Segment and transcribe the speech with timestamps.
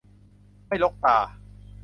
[0.67, 1.17] ไม่รกตา